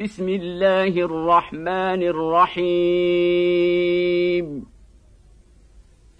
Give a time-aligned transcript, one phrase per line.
[0.00, 2.66] بسم الله الرحمن الرحيم.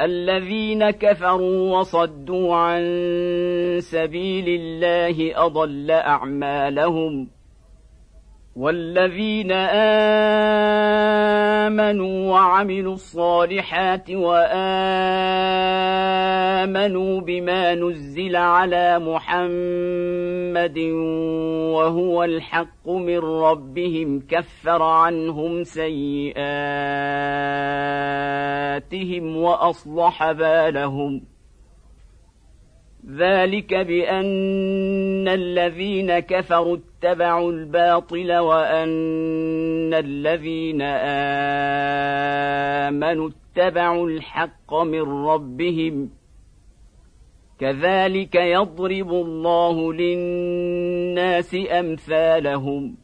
[0.01, 2.83] الذين كفروا وصدوا عن
[3.81, 7.29] سبيل الله أضل أعمالهم.
[8.57, 9.53] والذين
[11.63, 14.11] آمنوا وعملوا الصالحات
[16.79, 20.79] وامنوا بما نزل على محمد
[21.75, 26.37] وهو الحق من ربهم كفر عنهم سيئاتهم
[29.37, 31.23] واصلح بالهم
[33.17, 40.83] ذلك بان الذين كفروا اتبعوا الباطل وان الذين
[42.83, 46.11] امنوا اتبعوا الحق من ربهم
[47.61, 52.97] كذلك يضرب الله للناس أمثالهم.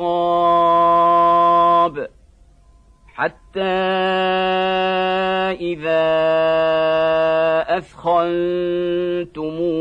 [3.16, 3.62] حتى
[5.62, 6.06] إذا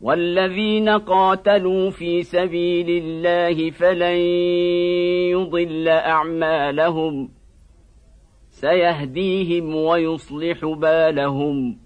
[0.00, 4.18] والذين قاتلوا في سبيل الله فلن
[5.30, 7.28] يضل أعمالهم
[8.50, 11.78] سيهديهم ويصلح بالهم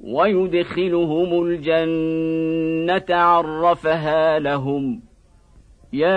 [0.00, 5.02] ويدخلهم الجنة عرفها لهم
[5.92, 6.10] يا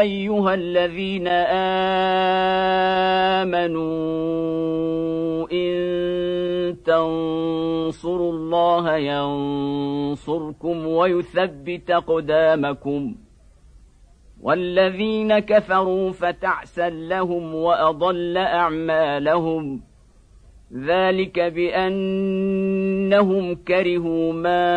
[0.00, 1.28] أيها الذين
[3.38, 4.77] آمنوا
[6.88, 13.14] تنصروا الله ينصركم ويثبت أقدامكم.
[14.40, 19.82] والذين كفروا فتعسا لهم وأضل أعمالهم.
[20.74, 21.94] ذلك بأنهم
[23.54, 24.68] كرهوا ما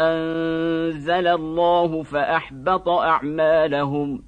[0.00, 4.27] أنزل الله فأحبط أعمالهم.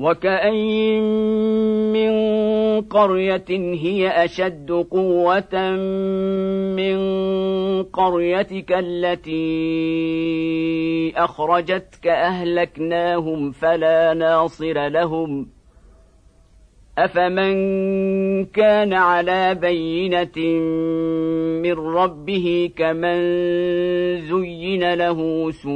[0.00, 1.02] وكأين
[1.92, 2.12] من
[2.80, 3.44] قرية
[3.84, 5.76] هي أشد قوة
[6.76, 6.98] من
[7.82, 9.42] قريتك التي
[11.16, 15.59] أخرجتك أهلكناهم فلا ناصر لهم
[16.98, 20.38] افمن كان على بينه
[21.62, 23.20] من ربه كمن
[24.20, 25.70] زين له سوء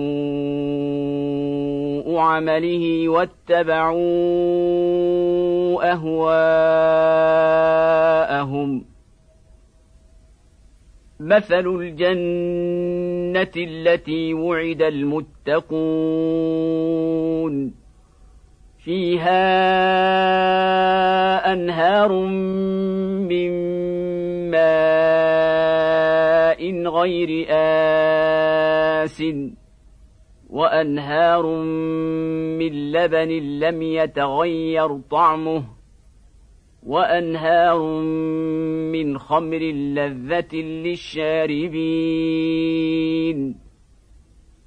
[2.19, 3.95] عمله واتبعوا
[5.93, 6.85] اهواءهم
[11.21, 16.25] مثل الجنه التي وعد المتقون
[18.85, 19.64] فيها
[21.75, 22.13] أنهار
[23.27, 23.51] من
[24.51, 29.25] ماء غير آس
[30.51, 31.47] وأنهار
[32.59, 33.29] من لبن
[33.59, 35.65] لم يتغير طعمه
[36.83, 38.01] وأنهار
[38.93, 39.59] من خمر
[39.99, 41.85] لذة للشاربين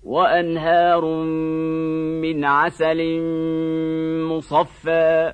[0.03, 1.05] وأنهار
[2.21, 3.21] من عسل
[4.27, 5.33] مصفى.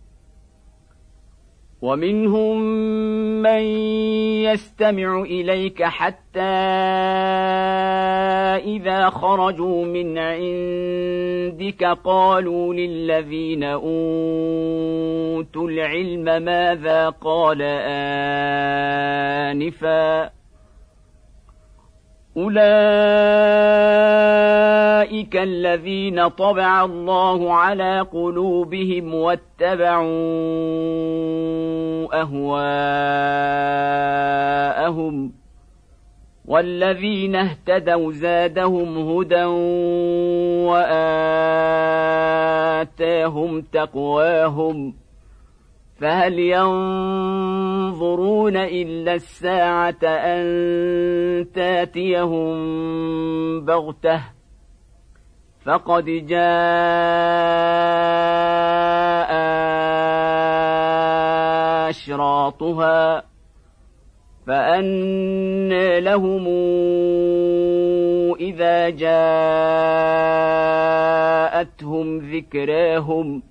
[1.81, 2.61] ومنهم
[3.41, 3.61] من
[4.43, 6.39] يستمع إليك حتى
[8.65, 13.89] إذا خرجوا من عندك قالوا للذين أوتوا
[15.69, 17.61] العلم ماذا قال
[19.51, 20.40] آنفا
[22.37, 22.61] اولئك
[25.35, 30.07] الذين طبع الله على قلوبهم واتبعوا
[32.21, 33.01] اهواءهم
[36.45, 39.43] والذين اهتدوا زادهم هدى
[42.81, 45.00] واتاهم تقواهم
[46.01, 48.01] فهل ينظرون
[48.57, 52.55] إلا الساعة أن تاتيهم
[53.65, 54.21] بغتة؟
[55.65, 56.41] فقد جاء
[61.89, 63.23] أشراطها
[64.47, 66.47] فان لهم
[68.39, 69.17] إذا جاءتهم
[72.17, 73.50] ذكراهم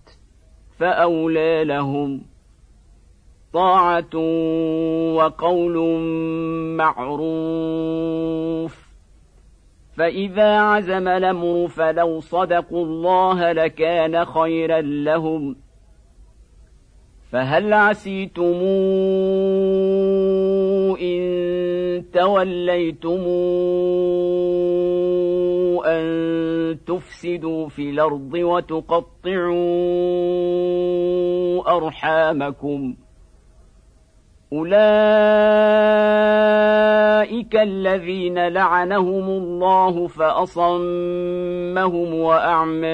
[0.81, 2.21] فأولى لهم
[3.53, 4.15] طاعة
[5.15, 5.99] وقول
[6.77, 8.11] معروف.
[9.97, 15.55] فإذا عزم الأمر فلو صدقوا الله لكان خيرا لهم.
[17.31, 18.61] فهل عسيتم
[21.01, 23.27] إن توليتم
[25.85, 26.30] أن
[26.73, 29.57] تفسدوا في الأرض وتقطعوا
[31.77, 32.95] أرحامكم.
[34.53, 34.71] أولئك
[37.55, 40.83] الذين لعنهم الله فأصمهم
[42.13, 42.87] وأعمى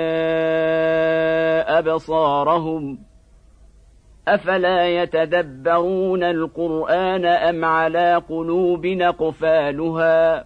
[1.67, 2.97] أبصارهم.
[4.27, 10.45] أفلا يتدبرون القرآن أم على قلوب نقفالها ۖ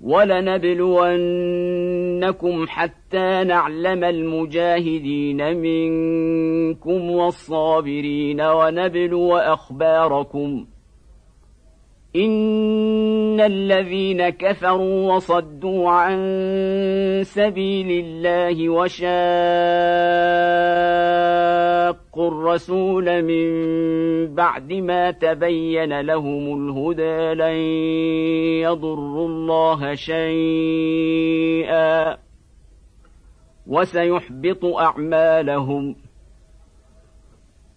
[0.00, 1.06] ولنبلونكم
[2.68, 10.66] حتى نعلم المجاهدين منكم والصابرين ونبلو أخباركم.
[12.16, 16.18] إن الذين كفروا وصدوا عن
[17.22, 18.68] سبيل الله
[22.18, 27.56] وشاقوا الرسول من بعد ما تبين لهم الهدى لن
[28.62, 31.38] يضروا الله شيئا
[33.66, 35.96] وسيحبط أعمالهم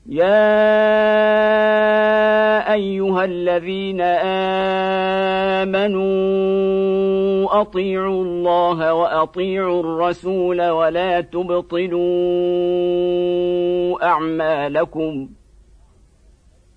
[0.06, 0.34] يا
[2.74, 4.02] أيها الذين
[5.62, 6.02] آمنوا
[7.62, 12.02] أطيعوا الله وأطيعوا الرسول ولا تبطلوا
[14.06, 15.30] أعمالكم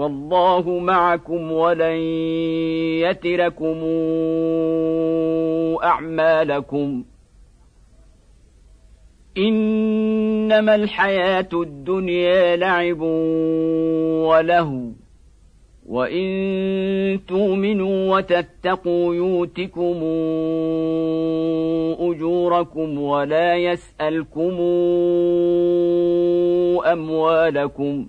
[0.00, 1.96] والله معكم ولن
[3.00, 3.78] يتركم
[5.84, 7.04] أعمالكم.
[9.38, 13.00] إنما الحياة الدنيا لعب
[14.26, 14.92] وله.
[15.86, 19.96] وإن تؤمنوا وتتقوا يؤتكم
[22.00, 24.60] أجوركم ولا يسألكم
[26.92, 28.08] أموالكم.